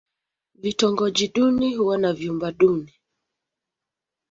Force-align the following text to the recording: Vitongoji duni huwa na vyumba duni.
Vitongoji 0.55 1.27
duni 1.27 1.75
huwa 1.75 1.97
na 1.97 2.13
vyumba 2.13 2.51
duni. 2.51 2.93